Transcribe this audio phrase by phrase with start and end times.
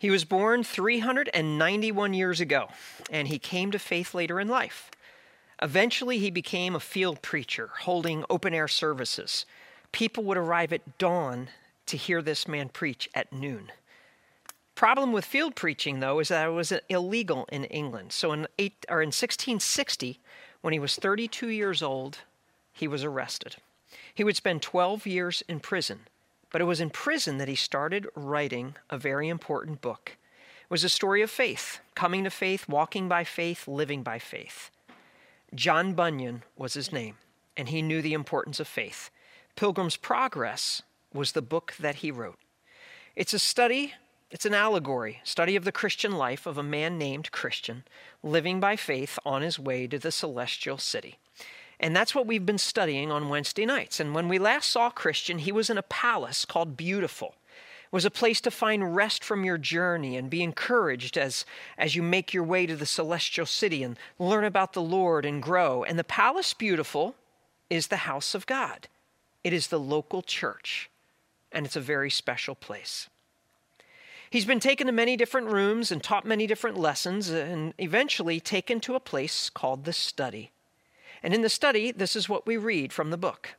[0.00, 2.68] He was born 391 years ago,
[3.10, 4.90] and he came to faith later in life.
[5.60, 9.44] Eventually, he became a field preacher, holding open air services.
[9.92, 11.50] People would arrive at dawn
[11.84, 13.72] to hear this man preach at noon.
[14.74, 18.12] Problem with field preaching, though, is that it was illegal in England.
[18.12, 20.18] So in, eight, or in 1660,
[20.62, 22.20] when he was 32 years old,
[22.72, 23.56] he was arrested.
[24.14, 26.06] He would spend 12 years in prison,
[26.50, 30.16] but it was in prison that he started writing a very important book.
[30.62, 34.70] It was a story of faith, coming to faith, walking by faith, living by faith.
[35.54, 37.16] John Bunyan was his name,
[37.56, 39.10] and he knew the importance of faith.
[39.56, 42.38] Pilgrim's Progress was the book that he wrote.
[43.16, 43.94] It's a study,
[44.30, 47.84] it's an allegory, study of the Christian life of a man named Christian
[48.22, 51.18] living by faith on his way to the celestial city.
[51.80, 54.00] And that's what we've been studying on Wednesday nights.
[54.00, 57.34] And when we last saw Christian, he was in a palace called Beautiful.
[57.84, 61.46] It was a place to find rest from your journey and be encouraged as,
[61.78, 65.42] as you make your way to the celestial city and learn about the Lord and
[65.42, 65.82] grow.
[65.82, 67.16] And the Palace Beautiful
[67.70, 68.86] is the house of God,
[69.42, 70.90] it is the local church,
[71.50, 73.08] and it's a very special place.
[74.28, 78.80] He's been taken to many different rooms and taught many different lessons, and eventually taken
[78.80, 80.50] to a place called the study.
[81.22, 83.50] And in the study, this is what we read from the book.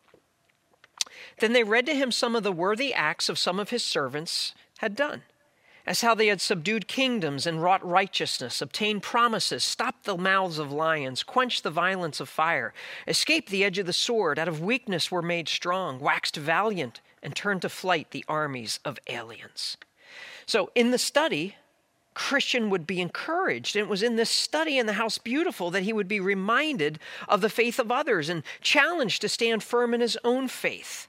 [1.40, 4.54] Then they read to him some of the worthy acts of some of his servants
[4.80, 5.23] had done,
[5.86, 10.72] as how they had subdued kingdoms and wrought righteousness, obtained promises, stopped the mouths of
[10.72, 12.73] lions, quenched the violence of fire,
[13.08, 17.36] escaped the edge of the sword, out of weakness were made strong, waxed valiant, and
[17.36, 19.78] turned to flight the armies of aliens.
[20.45, 21.56] So in the study,
[22.14, 23.76] Christian would be encouraged.
[23.76, 27.00] And it was in this study in the house beautiful that he would be reminded
[27.30, 31.08] of the faith of others and challenged to stand firm in his own faith.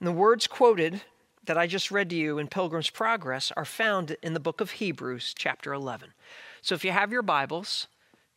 [0.00, 1.02] And the words quoted
[1.44, 4.72] that I just read to you in Pilgrim's Progress are found in the book of
[4.72, 6.12] Hebrews, chapter 11.
[6.62, 7.88] So if you have your Bibles,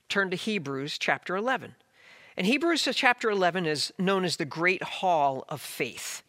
[0.09, 1.75] turn to Hebrews, chapter 11.
[2.37, 6.23] And Hebrews uh, chapter 11 is known as the Great Hall of Faith.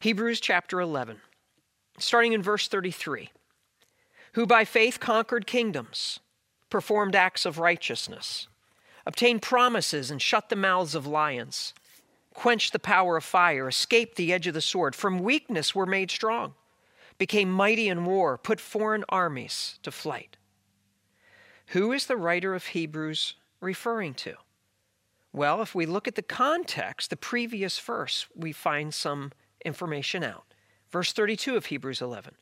[0.00, 1.18] Hebrews chapter 11,
[1.98, 3.30] starting in verse 33
[4.36, 6.20] who by faith conquered kingdoms,
[6.68, 8.48] performed acts of righteousness,
[9.06, 11.72] obtained promises and shut the mouths of lions,
[12.34, 16.10] quenched the power of fire, escaped the edge of the sword, from weakness were made
[16.10, 16.52] strong,
[17.16, 20.36] became mighty in war, put foreign armies to flight.
[21.68, 24.34] Who is the writer of Hebrews referring to?
[25.32, 29.32] Well, if we look at the context, the previous verse, we find some
[29.64, 30.44] information out.
[30.90, 32.34] Verse 32 of Hebrews 11.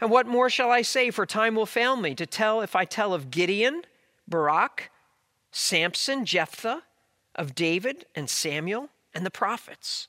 [0.00, 2.84] And what more shall I say, for time will fail me to tell if I
[2.84, 3.82] tell of Gideon,
[4.26, 4.90] Barak,
[5.50, 6.82] Samson, Jephthah,
[7.34, 10.08] of David and Samuel and the prophets.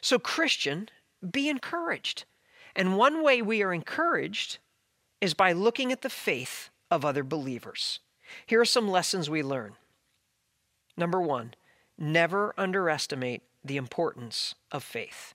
[0.00, 0.88] So, Christian,
[1.30, 2.24] be encouraged.
[2.74, 4.58] And one way we are encouraged
[5.20, 8.00] is by looking at the faith of other believers.
[8.46, 9.74] Here are some lessons we learn.
[10.96, 11.54] Number one,
[11.98, 15.34] never underestimate the importance of faith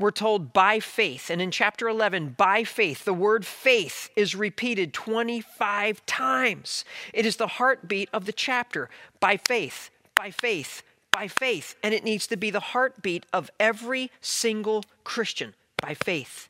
[0.00, 1.28] we're told by faith.
[1.28, 6.86] And in chapter 11, by faith, the word faith is repeated 25 times.
[7.12, 8.88] It is the heartbeat of the chapter.
[9.20, 11.76] By faith, by faith, by faith.
[11.82, 15.54] And it needs to be the heartbeat of every single Christian.
[15.82, 16.48] By faith,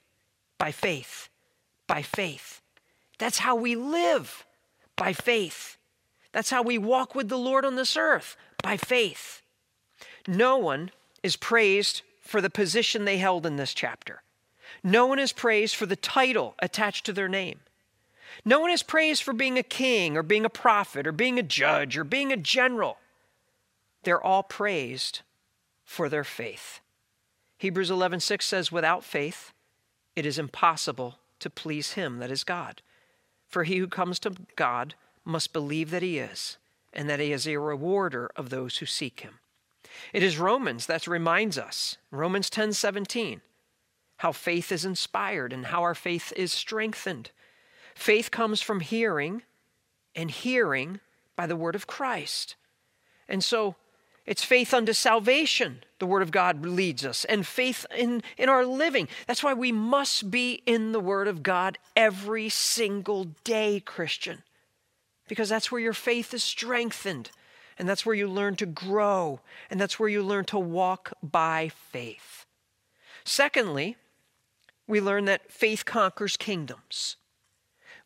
[0.56, 1.28] by faith,
[1.88, 2.62] by faith.
[3.18, 4.46] That's how we live,
[4.96, 5.76] by faith.
[6.32, 9.42] That's how we walk with the Lord on this earth, by faith.
[10.28, 10.92] No one
[11.24, 14.22] is praised for the position they held in this chapter.
[14.84, 17.58] No one is praised for the title attached to their name.
[18.44, 21.42] No one is praised for being a king or being a prophet or being a
[21.42, 22.98] judge or being a general.
[24.04, 25.22] They're all praised
[25.84, 26.78] for their faith.
[27.58, 29.52] Hebrews 11:6 says without faith
[30.14, 32.80] it is impossible to please him that is God.
[33.48, 36.58] For he who comes to God must believe that he is
[36.92, 39.39] and that he is a rewarder of those who seek him.
[40.12, 43.40] It is Romans that reminds us, Romans 10 17,
[44.18, 47.30] how faith is inspired and how our faith is strengthened.
[47.94, 49.42] Faith comes from hearing,
[50.14, 51.00] and hearing
[51.36, 52.56] by the word of Christ.
[53.28, 53.76] And so
[54.26, 58.64] it's faith unto salvation, the word of God leads us, and faith in, in our
[58.64, 59.08] living.
[59.26, 64.42] That's why we must be in the word of God every single day, Christian,
[65.28, 67.30] because that's where your faith is strengthened
[67.80, 69.40] and that's where you learn to grow,
[69.70, 72.44] and that's where you learn to walk by faith.
[73.24, 73.96] Secondly,
[74.86, 77.16] we learn that faith conquers kingdoms.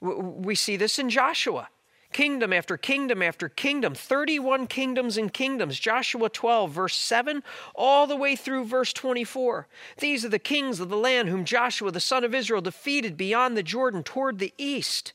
[0.01, 1.69] We see this in Joshua.
[2.15, 5.79] kingdom after kingdom after kingdom, 31 kingdoms and kingdoms.
[5.79, 7.43] Joshua 12, verse 7,
[7.75, 9.67] all the way through verse 24.
[9.99, 13.57] These are the kings of the land whom Joshua, the son of Israel, defeated beyond
[13.57, 15.13] the Jordan toward the east.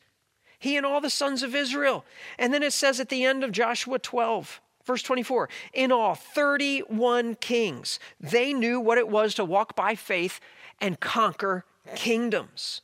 [0.59, 2.05] He and all the sons of Israel.
[2.37, 7.35] And then it says at the end of Joshua 12, Verse 24 In all, 31
[7.35, 7.99] kings.
[8.19, 10.39] They knew what it was to walk by faith
[10.81, 11.63] and conquer
[11.95, 12.81] kingdoms.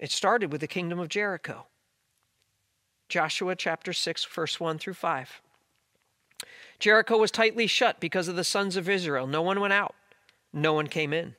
[0.00, 1.66] It started with the kingdom of Jericho.
[3.08, 5.40] Joshua chapter 6, verse 1 through 5.
[6.80, 9.28] Jericho was tightly shut because of the sons of Israel.
[9.28, 9.94] No one went out,
[10.52, 11.36] no one came in.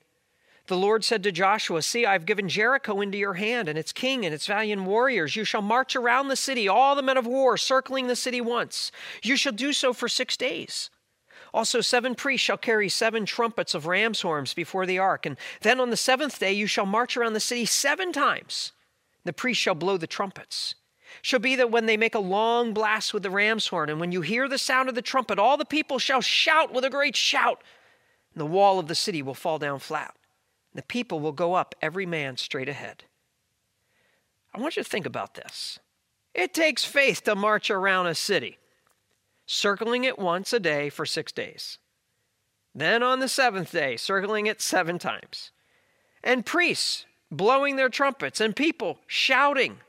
[0.71, 4.23] The Lord said to Joshua, See, I've given Jericho into your hand, and its king
[4.23, 5.35] and its valiant warriors.
[5.35, 8.89] You shall march around the city, all the men of war, circling the city once.
[9.21, 10.89] You shall do so for six days.
[11.53, 15.25] Also, seven priests shall carry seven trumpets of ram's horns before the ark.
[15.25, 18.71] And then on the seventh day you shall march around the city seven times.
[19.25, 20.75] The priests shall blow the trumpets.
[21.19, 23.99] It shall be that when they make a long blast with the ram's horn, and
[23.99, 26.89] when you hear the sound of the trumpet, all the people shall shout with a
[26.89, 27.61] great shout,
[28.33, 30.15] and the wall of the city will fall down flat.
[30.73, 33.03] The people will go up, every man straight ahead.
[34.53, 35.79] I want you to think about this.
[36.33, 38.57] It takes faith to march around a city
[39.51, 41.77] circling it once a day for six days.
[42.73, 45.51] Then on the seventh day, circling it seven times.
[46.23, 49.79] And priests blowing their trumpets and people shouting.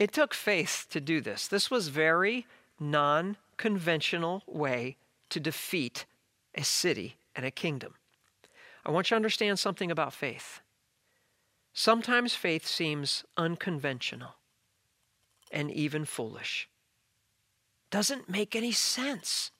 [0.00, 1.46] It took faith to do this.
[1.46, 2.46] This was very
[2.80, 4.96] non conventional way
[5.28, 6.04] to defeat
[6.56, 7.94] a city and a kingdom.
[8.84, 10.60] I want you to understand something about faith.
[11.72, 14.36] Sometimes faith seems unconventional
[15.50, 16.68] and even foolish
[17.94, 19.52] doesn't make any sense.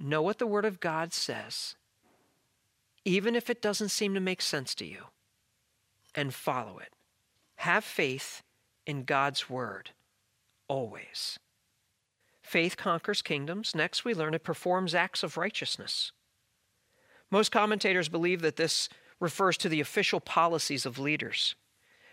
[0.00, 1.76] Know what the Word of God says,
[3.04, 5.04] even if it doesn't seem to make sense to you,
[6.16, 6.92] and follow it.
[7.56, 8.42] Have faith
[8.86, 9.90] in God's Word,
[10.66, 11.38] always.
[12.42, 13.72] Faith conquers kingdoms.
[13.72, 16.10] Next, we learn it performs acts of righteousness.
[17.30, 18.88] Most commentators believe that this
[19.20, 21.54] refers to the official policies of leaders.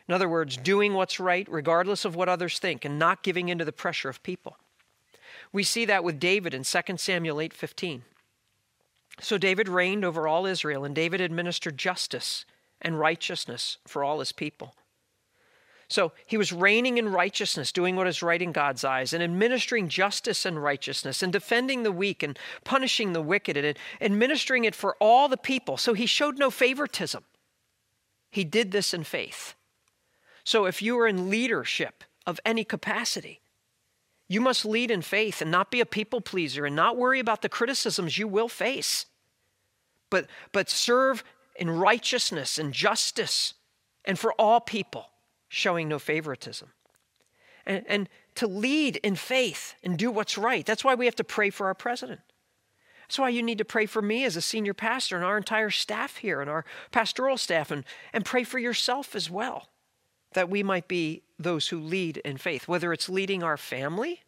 [0.08, 3.58] In other words, doing what's right regardless of what others think and not giving in
[3.58, 4.58] to the pressure of people.
[5.52, 8.04] We see that with David in 2 Samuel 8:15.
[9.20, 12.46] So David reigned over all Israel and David administered justice
[12.82, 14.76] and righteousness for all his people.
[15.90, 19.88] So he was reigning in righteousness, doing what is right in God's eyes, and administering
[19.88, 24.98] justice and righteousness, and defending the weak and punishing the wicked, and administering it for
[25.00, 25.78] all the people.
[25.78, 27.24] So he showed no favoritism.
[28.32, 29.56] He did this in faith.
[30.44, 33.40] So if you are in leadership of any capacity,
[34.28, 37.42] you must lead in faith and not be a people pleaser and not worry about
[37.42, 39.06] the criticisms you will face,
[40.10, 41.24] but, but serve
[41.56, 43.54] in righteousness and justice
[44.04, 45.10] and for all people,
[45.48, 46.70] showing no favoritism.
[47.66, 50.66] And, and to lead in faith and do what's right.
[50.66, 52.22] That's why we have to pray for our president.
[53.02, 55.70] That's why you need to pray for me as a senior pastor and our entire
[55.70, 59.70] staff here and our pastoral staff and, and pray for yourself as well
[60.34, 64.22] that we might be those who lead in faith, whether it's leading our family,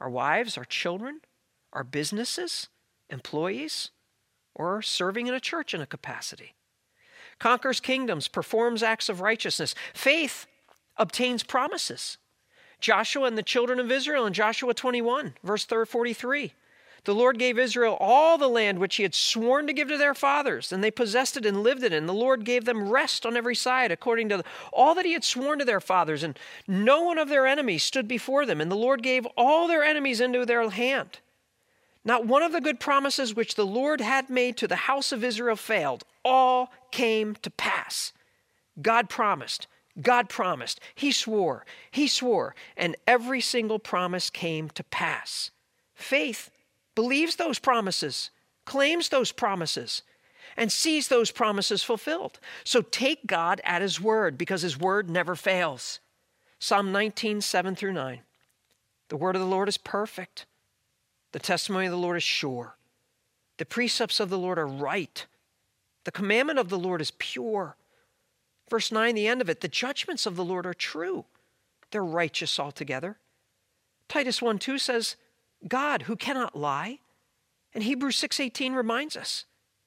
[0.00, 1.20] our wives, our children,
[1.72, 2.68] our businesses,
[3.10, 3.90] employees,
[4.54, 6.54] or serving in a church in a capacity.
[7.38, 9.74] Conquers kingdoms, performs acts of righteousness.
[9.92, 10.46] Faith
[10.96, 12.18] obtains promises.
[12.80, 16.52] Joshua and the children of Israel in Joshua 21, verse 43.
[17.04, 20.14] The Lord gave Israel all the land which he had sworn to give to their
[20.14, 21.96] fathers, and they possessed it and lived in it.
[21.96, 24.42] And the Lord gave them rest on every side, according to
[24.72, 26.22] all that he had sworn to their fathers.
[26.22, 28.60] And no one of their enemies stood before them.
[28.60, 31.18] And the Lord gave all their enemies into their hand.
[32.04, 35.24] Not one of the good promises which the Lord had made to the house of
[35.24, 36.04] Israel failed.
[36.24, 38.12] All came to pass.
[38.80, 39.66] God promised.
[40.00, 40.80] God promised.
[40.94, 41.64] He swore.
[41.90, 42.54] He swore.
[42.76, 45.50] And every single promise came to pass.
[45.94, 46.50] Faith
[46.94, 48.30] believes those promises,
[48.64, 50.02] claims those promises,
[50.56, 52.38] and sees those promises fulfilled.
[52.64, 56.00] So take God at His word because His word never fails.
[56.58, 58.20] Psalm 19, 7 through 9.
[59.08, 60.46] The word of the Lord is perfect,
[61.34, 62.76] the testimony of the Lord is sure,
[63.56, 65.26] the precepts of the Lord are right,
[66.04, 67.76] the commandment of the Lord is pure.
[68.70, 71.24] Verse 9, the end of it, the judgments of the Lord are true,
[71.90, 73.18] they're righteous altogether.
[74.08, 75.16] Titus 1 2 says,
[75.66, 77.00] God who cannot lie.
[77.74, 79.44] And Hebrews 6:18 reminds us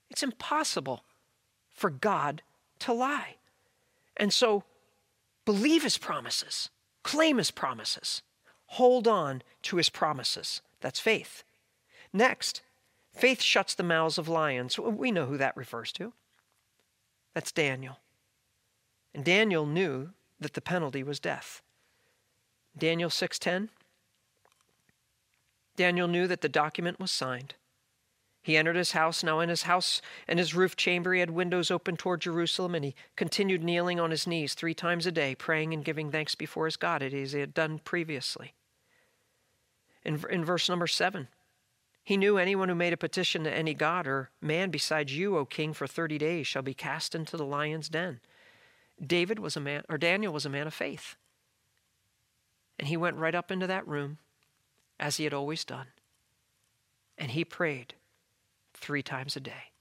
[0.10, 1.06] it's impossible
[1.70, 2.42] for God
[2.80, 3.38] to lie.
[4.18, 4.66] And so
[5.46, 6.72] believe his promises,
[7.04, 8.22] claim his promises,
[8.66, 10.62] hold on to his promises.
[10.82, 11.44] That's faith.
[12.14, 12.62] Next,
[13.14, 14.78] faith shuts the mouths of lions.
[14.78, 16.14] We know who that refers to.
[17.34, 18.00] That's Daniel.
[19.14, 21.62] And Daniel knew that the penalty was death.
[22.78, 23.70] Daniel 6:10
[25.76, 27.56] Daniel knew that the document was signed.
[28.42, 29.24] He entered his house.
[29.24, 32.86] Now, in his house and his roof chamber, he had windows open toward Jerusalem, and
[32.86, 36.66] he continued kneeling on his knees three times a day, praying and giving thanks before
[36.66, 38.54] his God, as he had done previously.
[40.08, 41.28] In, in verse number seven,
[42.02, 45.44] he knew anyone who made a petition to any god or man besides you, O
[45.44, 48.22] king, for 30 days shall be cast into the lion's den.
[49.06, 51.18] David was a man, or Daniel was a man of faith.
[52.80, 54.20] And he went right up into that room,
[54.98, 55.88] as he had always done,
[57.18, 57.94] and he prayed
[58.74, 59.74] three times a day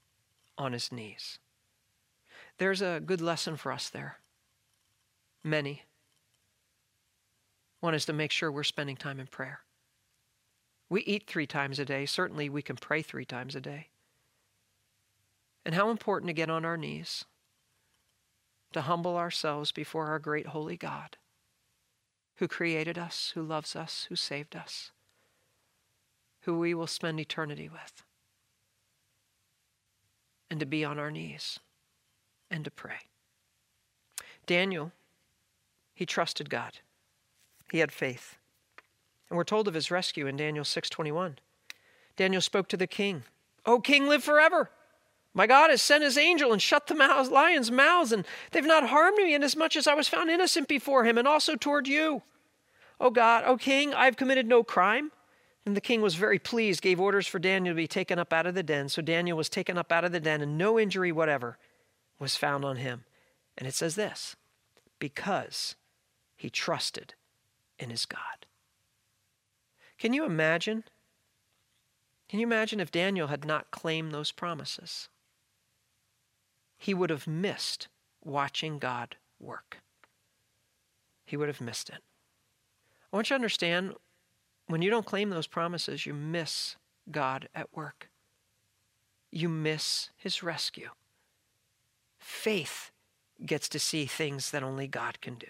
[0.57, 1.39] on his knees.
[2.57, 4.17] There's a good lesson for us there.
[5.41, 5.83] Many.
[7.79, 9.61] One is to make sure we're spending time in prayer.
[10.89, 12.05] We eat three times a day.
[12.05, 13.87] Certainly, we can pray three times a day.
[15.65, 17.25] And how important to get on our knees,
[18.71, 21.17] to humble ourselves before our great holy God,
[22.35, 24.91] who created us, who loves us, who saved us,
[26.41, 28.03] who we will spend eternity with
[30.49, 31.59] and to be on our knees
[32.49, 32.99] and to pray.
[34.45, 34.91] Daniel,
[35.93, 36.79] he trusted God.
[37.71, 38.37] He had faith.
[39.29, 41.39] And we're told of his rescue in Daniel 6:21.
[42.15, 43.23] Daniel spoke to the king,
[43.65, 44.71] "O king, live forever.
[45.33, 48.89] My God has sent his angel and shut the mouths, lions' mouths, and they've not
[48.89, 52.23] harmed me inasmuch as I was found innocent before him, and also toward you.
[52.99, 55.11] O God, O king, I have committed no crime.
[55.63, 58.47] And the king was very pleased, gave orders for Daniel to be taken up out
[58.47, 58.89] of the den.
[58.89, 61.59] So Daniel was taken up out of the den, and no injury whatever
[62.17, 63.05] was found on him.
[63.57, 64.35] And it says this
[64.97, 65.75] because
[66.35, 67.13] he trusted
[67.77, 68.46] in his God.
[69.97, 70.83] Can you imagine?
[72.29, 75.09] Can you imagine if Daniel had not claimed those promises?
[76.77, 77.87] He would have missed
[78.23, 79.79] watching God work.
[81.25, 82.01] He would have missed it.
[83.11, 83.93] I want you to understand
[84.67, 86.75] when you don't claim those promises, you miss
[87.09, 88.09] God at work.
[89.31, 90.89] You miss his rescue.
[92.19, 92.91] Faith
[93.45, 95.47] gets to see things that only God can do.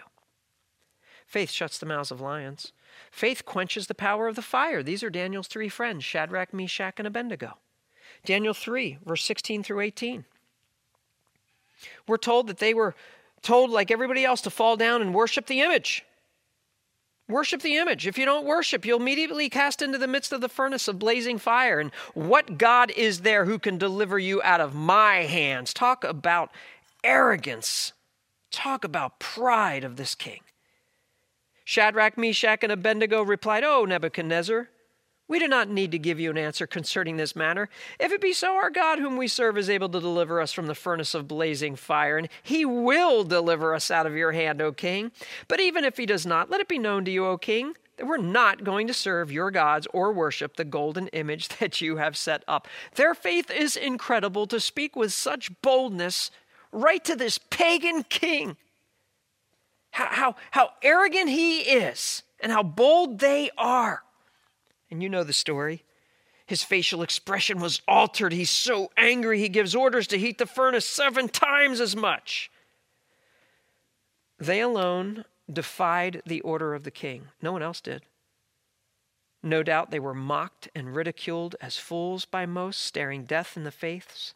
[1.27, 2.71] Faith shuts the mouths of lions.
[3.11, 4.81] Faith quenches the power of the fire.
[4.81, 7.57] These are Daniel's three friends Shadrach, Meshach, and Abednego.
[8.25, 10.25] Daniel 3, verse 16 through 18.
[12.07, 12.95] We're told that they were
[13.41, 16.05] told, like everybody else, to fall down and worship the image.
[17.29, 18.07] Worship the image.
[18.07, 21.37] If you don't worship, you'll immediately cast into the midst of the furnace of blazing
[21.37, 21.79] fire.
[21.79, 25.73] And what God is there who can deliver you out of my hands?
[25.73, 26.51] Talk about
[27.03, 27.91] arrogance.
[28.49, 30.39] Talk about pride of this king.
[31.67, 34.69] Shadrach, Meshach, and Abednego replied, O Nebuchadnezzar,
[35.27, 37.67] we do not need to give you an answer concerning this matter.
[37.99, 40.67] If it be so, our God, whom we serve, is able to deliver us from
[40.67, 44.71] the furnace of blazing fire, and he will deliver us out of your hand, O
[44.71, 45.11] king.
[45.49, 48.07] But even if he does not, let it be known to you, O king, that
[48.07, 52.15] we're not going to serve your gods or worship the golden image that you have
[52.15, 52.65] set up.
[52.95, 56.31] Their faith is incredible to speak with such boldness
[56.71, 58.55] right to this pagan king.
[59.97, 64.03] How, how, how arrogant he is and how bold they are.
[64.91, 65.85] And you know the story.
[66.45, 68.31] His facial expression was altered.
[68.31, 72.51] He's so angry, he gives orders to heat the furnace seven times as much.
[74.37, 77.29] They alone defied the order of the king.
[77.41, 78.03] No one else did.
[79.41, 83.71] No doubt they were mocked and ridiculed as fools by most, staring death in the
[83.71, 84.35] face.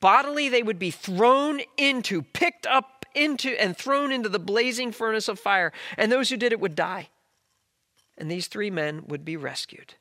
[0.00, 5.28] Bodily, they would be thrown into, picked up into, and thrown into the blazing furnace
[5.28, 7.08] of fire, and those who did it would die
[8.16, 9.94] and these three men would be rescued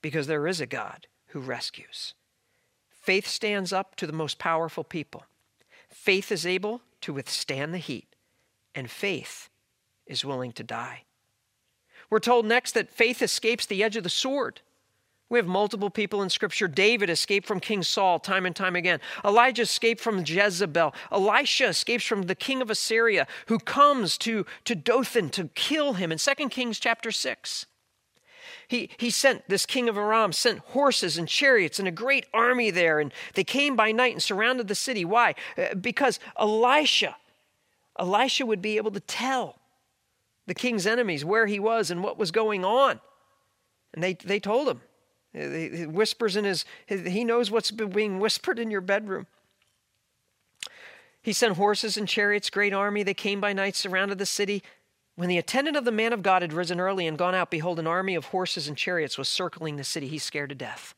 [0.00, 2.14] because there is a God who rescues.
[2.90, 5.24] Faith stands up to the most powerful people.
[5.88, 8.16] Faith is able to withstand the heat,
[8.74, 9.48] and faith
[10.06, 11.02] is willing to die.
[12.10, 14.60] We're told next that faith escapes the edge of the sword.
[15.32, 16.68] We have multiple people in Scripture.
[16.68, 19.00] David escaped from King Saul time and time again.
[19.24, 20.92] Elijah escaped from Jezebel.
[21.10, 26.12] Elisha escapes from the king of Assyria, who comes to, to Dothan to kill him
[26.12, 27.64] in 2 Kings chapter 6.
[28.68, 32.70] He, he sent, this king of Aram sent horses and chariots and a great army
[32.70, 35.06] there, and they came by night and surrounded the city.
[35.06, 35.34] Why?
[35.56, 37.16] Uh, because Elisha,
[37.98, 39.60] Elisha would be able to tell
[40.46, 43.00] the king's enemies where he was and what was going on.
[43.94, 44.82] And they, they told him.
[45.32, 49.26] He whispers in his, he knows what's being whispered in your bedroom.
[51.22, 53.02] He sent horses and chariots, great army.
[53.02, 54.62] They came by night, surrounded the city.
[55.14, 57.78] When the attendant of the man of God had risen early and gone out, behold,
[57.78, 60.08] an army of horses and chariots was circling the city.
[60.08, 60.94] He's scared to death.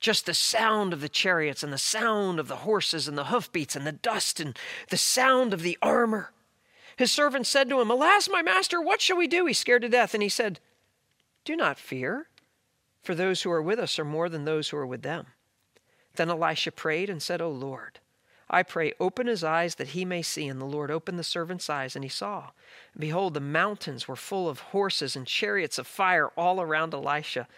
[0.00, 3.76] Just the sound of the chariots and the sound of the horses and the hoofbeats
[3.76, 6.32] and the dust and the sound of the armor.
[6.96, 9.46] His servant said to him, Alas, my master, what shall we do?
[9.46, 10.12] He's scared to death.
[10.12, 10.58] And he said,
[11.44, 12.26] Do not fear,
[13.02, 15.26] for those who are with us are more than those who are with them.
[16.14, 17.98] Then Elisha prayed and said, O Lord,
[18.48, 20.46] I pray, open his eyes that he may see.
[20.46, 22.50] And the Lord opened the servant's eyes, and he saw.
[22.92, 27.48] And behold, the mountains were full of horses and chariots of fire all around Elisha.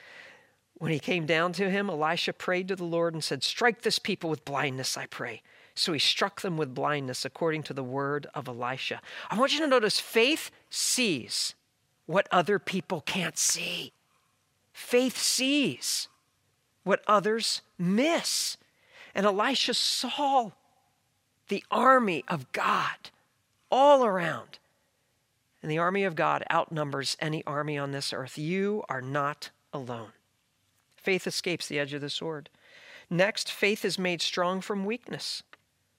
[0.75, 3.99] When he came down to him, Elisha prayed to the Lord and said, Strike this
[3.99, 5.43] people with blindness, I pray.
[5.75, 9.01] So he struck them with blindness according to the word of Elisha.
[9.29, 11.55] I want you to notice faith sees
[12.07, 13.94] what other people can't see.
[14.75, 16.09] Faith sees
[16.83, 18.59] what others miss.
[19.14, 20.50] And Elisha saw
[21.49, 23.11] the army of God
[23.71, 24.59] all around.
[25.62, 28.37] And the army of God outnumbers any army on this earth.
[28.37, 30.12] You are not alone.
[30.97, 32.50] Faith escapes the edge of the sword.
[33.09, 35.45] Next, faith is made strong from weakness.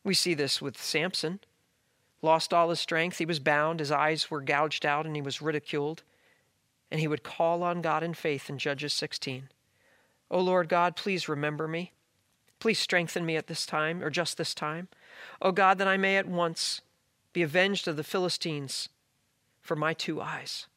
[0.04, 1.40] We see this with Samson.
[2.22, 5.42] Lost all his strength, he was bound, his eyes were gouged out, and he was
[5.42, 6.04] ridiculed.
[6.92, 9.50] And he would call on God in faith in Judges 16.
[10.32, 11.92] O Lord God, please remember me.
[12.60, 14.88] Please strengthen me at this time, or just this time.
[15.42, 16.82] O God, that I may at once
[17.34, 18.90] be avenged of the Philistines
[19.62, 20.68] for my two eyes.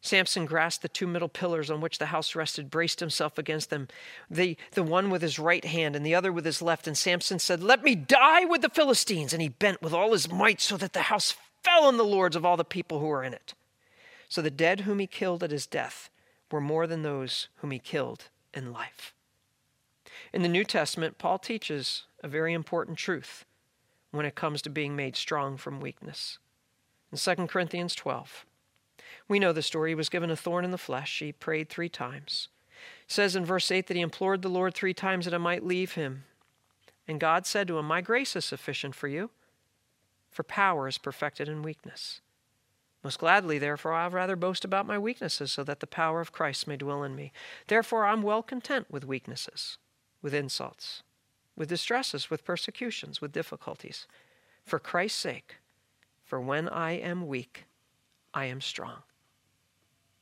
[0.00, 3.88] Samson grasped the two middle pillars on which the house rested, braced himself against them,
[4.30, 6.86] the, the one with his right hand and the other with his left.
[6.86, 9.32] And Samson said, Let me die with the Philistines.
[9.32, 12.36] And he bent with all his might so that the house fell on the lords
[12.36, 13.54] of all the people who were in it.
[14.28, 16.10] So the dead whom he killed at his death
[16.50, 19.14] were more than those whom he killed in life.
[20.32, 23.44] In the New Testament, Paul teaches a very important truth
[24.10, 26.38] when it comes to being made strong from weakness.
[27.10, 28.46] In 2 Corinthians 12,
[29.28, 29.90] we know the story.
[29.90, 31.18] He was given a thorn in the flesh.
[31.18, 32.48] He prayed three times.
[33.06, 35.64] It says in verse 8 that he implored the Lord three times that it might
[35.64, 36.24] leave him.
[37.06, 39.30] And God said to him, My grace is sufficient for you,
[40.30, 42.20] for power is perfected in weakness.
[43.04, 46.66] Most gladly, therefore, I'll rather boast about my weaknesses, so that the power of Christ
[46.66, 47.32] may dwell in me.
[47.66, 49.76] Therefore, I'm well content with weaknesses,
[50.22, 51.02] with insults,
[51.54, 54.06] with distresses, with persecutions, with difficulties,
[54.64, 55.56] for Christ's sake.
[56.24, 57.66] For when I am weak,
[58.32, 59.02] I am strong.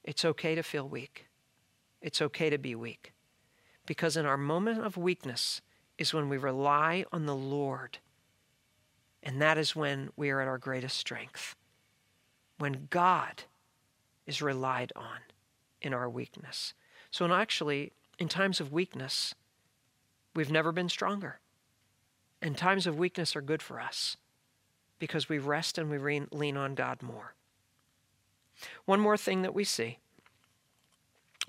[0.02, 1.28] It's okay to feel weak.
[2.00, 3.12] It's okay to be weak.
[3.86, 5.60] Because in our moment of weakness
[5.98, 7.98] is when we rely on the Lord.
[9.22, 11.54] And that is when we are at our greatest strength.
[12.62, 13.42] When God
[14.24, 15.18] is relied on
[15.80, 16.74] in our weakness.
[17.10, 19.34] So, actually, in times of weakness,
[20.36, 21.40] we've never been stronger.
[22.40, 24.16] And times of weakness are good for us
[25.00, 27.34] because we rest and we lean on God more.
[28.84, 29.98] One more thing that we see,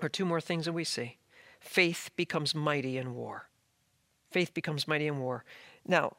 [0.02, 1.18] or two more things that we see
[1.60, 3.48] faith becomes mighty in war.
[4.32, 5.44] Faith becomes mighty in war.
[5.86, 6.16] Now,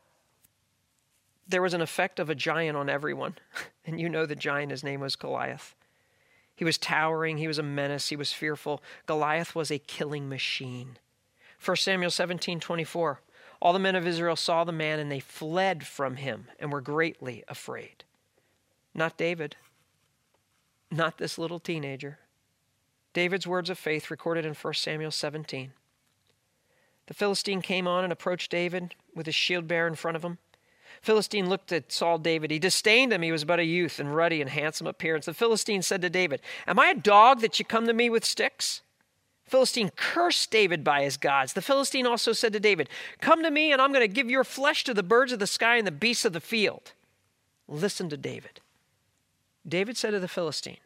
[1.47, 3.35] there was an effect of a giant on everyone,
[3.85, 5.75] and you know the giant, his name was Goliath.
[6.55, 8.81] He was towering, he was a menace, he was fearful.
[9.05, 10.97] Goliath was a killing machine.
[11.63, 13.19] 1 Samuel 17 24.
[13.61, 16.81] All the men of Israel saw the man, and they fled from him and were
[16.81, 18.03] greatly afraid.
[18.93, 19.55] Not David.
[20.91, 22.19] Not this little teenager.
[23.13, 25.71] David's words of faith recorded in 1 Samuel 17.
[27.07, 30.37] The Philistine came on and approached David with his shield bearer in front of him.
[31.01, 32.51] Philistine looked at Saul David.
[32.51, 33.21] He disdained him.
[33.21, 35.25] He was but a youth and ruddy and handsome appearance.
[35.25, 38.25] The Philistine said to David, Am I a dog that you come to me with
[38.25, 38.81] sticks?
[39.45, 41.53] Philistine cursed David by his gods.
[41.53, 42.89] The Philistine also said to David,
[43.21, 45.47] Come to me, and I'm going to give your flesh to the birds of the
[45.47, 46.93] sky and the beasts of the field.
[47.67, 48.61] Listen to David.
[49.67, 50.77] David said to the Philistine,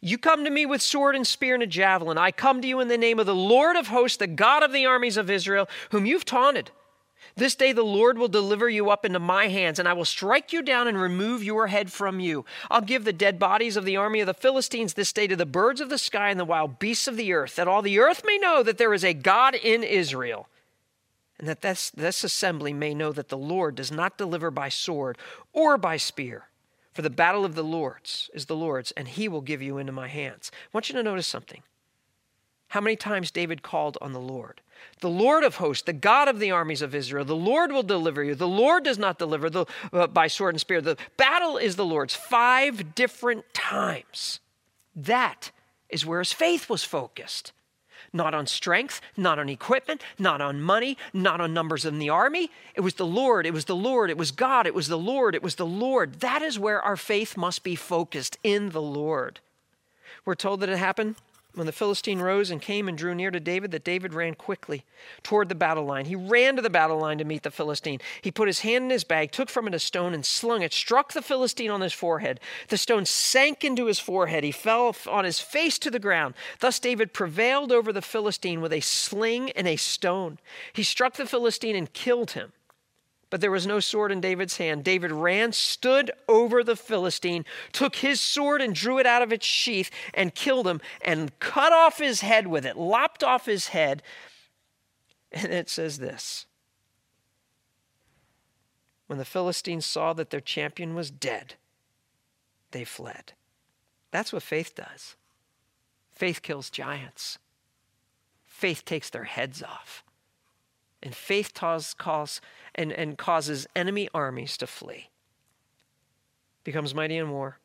[0.00, 2.16] You come to me with sword and spear and a javelin.
[2.16, 4.72] I come to you in the name of the Lord of hosts, the God of
[4.72, 6.70] the armies of Israel, whom you've taunted.
[7.36, 10.52] This day the Lord will deliver you up into my hands, and I will strike
[10.52, 12.44] you down and remove your head from you.
[12.70, 15.46] I'll give the dead bodies of the army of the Philistines this day to the
[15.46, 18.22] birds of the sky and the wild beasts of the earth, that all the earth
[18.26, 20.48] may know that there is a God in Israel,
[21.38, 25.16] and that this, this assembly may know that the Lord does not deliver by sword
[25.52, 26.48] or by spear
[26.92, 29.92] for the battle of the Lord's is the Lord's, and he will give you into
[29.92, 30.50] my hands.
[30.54, 31.62] I want you to notice something.
[32.68, 34.60] How many times David called on the Lord?
[35.00, 38.22] The Lord of hosts, the God of the armies of Israel, the Lord will deliver
[38.22, 38.34] you.
[38.34, 40.80] The Lord does not deliver the, uh, by sword and spear.
[40.80, 44.40] The battle is the Lord's five different times.
[44.94, 45.50] That
[45.88, 47.52] is where his faith was focused
[48.12, 52.50] not on strength, not on equipment, not on money, not on numbers in the army.
[52.74, 55.34] It was the Lord, it was the Lord, it was God, it was the Lord,
[55.34, 56.20] it was the Lord.
[56.20, 59.40] That is where our faith must be focused in the Lord.
[60.24, 61.16] We're told that it happened
[61.54, 64.84] when the Philistine rose and came and drew near to David, that David ran quickly
[65.22, 66.06] toward the battle line.
[66.06, 68.00] He ran to the battle line to meet the Philistine.
[68.22, 70.72] He put his hand in his bag, took from it a stone, and slung it,
[70.72, 72.40] struck the Philistine on his forehead.
[72.68, 74.44] The stone sank into his forehead.
[74.44, 76.34] He fell on his face to the ground.
[76.60, 80.38] Thus David prevailed over the Philistine with a sling and a stone.
[80.72, 82.52] He struck the Philistine and killed him
[83.32, 84.84] but there was no sword in David's hand.
[84.84, 89.46] David ran, stood over the Philistine, took his sword and drew it out of its
[89.46, 94.02] sheath and killed him and cut off his head with it, lopped off his head.
[95.32, 96.44] And it says this
[99.06, 101.54] When the Philistines saw that their champion was dead,
[102.72, 103.32] they fled.
[104.10, 105.16] That's what faith does.
[106.10, 107.38] Faith kills giants.
[108.44, 110.01] Faith takes their heads off.
[111.02, 112.40] And faith cause,
[112.74, 115.08] and, and causes enemy armies to flee.
[116.64, 117.58] Becomes mighty in war.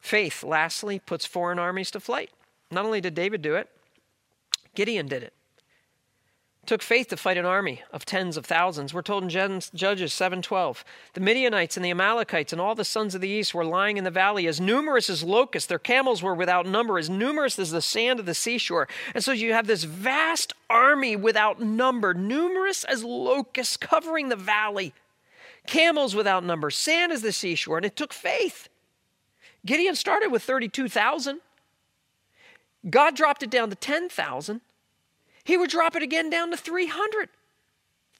[0.00, 2.30] Faith, lastly, puts foreign armies to flight.
[2.70, 3.68] Not only did David do it,
[4.74, 5.32] Gideon did it
[6.68, 8.92] took faith to fight an army of tens of thousands.
[8.92, 13.22] We're told in Judges 7:12, the Midianites and the Amalekites and all the sons of
[13.22, 15.66] the east were lying in the valley as numerous as locusts.
[15.66, 18.86] Their camels were without number, as numerous as the sand of the seashore.
[19.14, 24.92] And so you have this vast army without number, numerous as locusts covering the valley.
[25.66, 28.68] Camels without number, sand as the seashore, and it took faith.
[29.64, 31.40] Gideon started with 32,000.
[32.90, 34.60] God dropped it down to 10,000.
[35.48, 37.30] He would drop it again down to 300.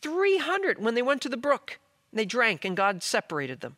[0.01, 1.79] 300 when they went to the brook.
[2.11, 3.77] and They drank and God separated them.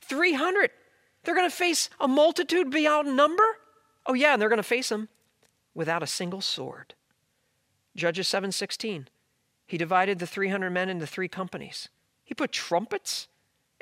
[0.00, 0.70] 300.
[1.22, 3.44] They're going to face a multitude beyond number?
[4.06, 5.10] Oh yeah, and they're going to face them
[5.74, 6.94] without a single sword.
[7.94, 9.08] Judges 7:16.
[9.66, 11.90] He divided the 300 men into three companies.
[12.24, 13.28] He put trumpets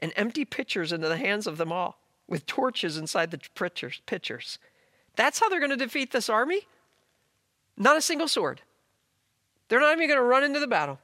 [0.01, 4.59] and empty pitchers into the hands of them all with torches inside the pitchers.
[5.15, 6.67] That's how they're going to defeat this army?
[7.77, 8.63] Not a single sword.
[9.71, 10.99] They're not even going to run into the battle.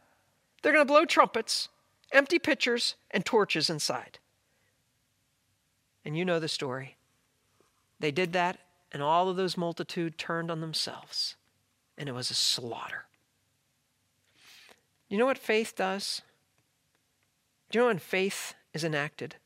[0.61, 1.69] They're going to blow trumpets,
[2.11, 4.19] empty pitchers, and torches inside.
[6.05, 6.97] And you know the story.
[8.01, 8.59] They did that,
[8.91, 11.37] and all of those multitude turned on themselves,
[11.97, 13.05] and it was a slaughter.
[15.09, 16.23] You know what faith does?
[17.71, 19.37] Do you know when faith is enacted?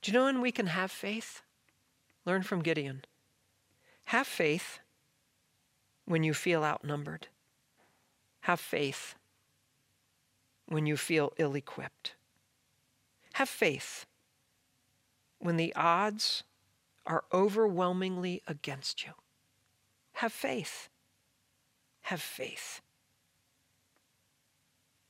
[0.00, 1.42] Do you know when we can have faith?
[2.24, 3.04] Learn from Gideon.
[4.04, 4.78] Have faith
[6.04, 7.26] when you feel outnumbered.
[8.48, 9.14] Have faith
[10.64, 12.14] when you feel ill equipped.
[13.34, 14.06] Have faith
[15.38, 16.44] when the odds
[17.04, 19.12] are overwhelmingly against you.
[20.12, 20.88] Have faith.
[22.00, 22.80] Have faith.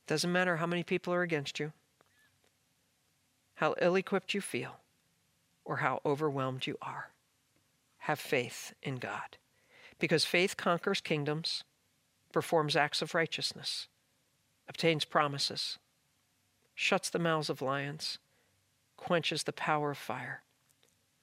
[0.05, 1.71] Doesn't matter how many people are against you,
[3.55, 4.81] how ill equipped you feel,
[5.63, 7.11] or how overwhelmed you are.
[7.99, 9.37] Have faith in God.
[9.97, 11.63] Because faith conquers kingdoms,
[12.31, 13.87] performs acts of righteousness,
[14.67, 15.79] obtains promises,
[16.75, 18.19] shuts the mouths of lions,
[18.97, 20.43] quenches the power of fire,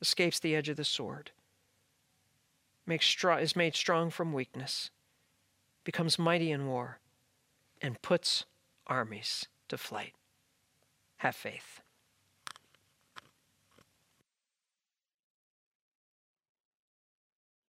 [0.00, 1.30] escapes the edge of the sword,
[2.86, 4.90] makes str- is made strong from weakness,
[5.84, 6.98] becomes mighty in war,
[7.80, 8.44] and puts
[8.86, 10.14] armies to flight.
[11.18, 11.80] Have faith.